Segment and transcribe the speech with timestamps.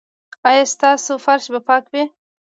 [0.49, 2.03] ایا ستاسو فرش به پاک وي؟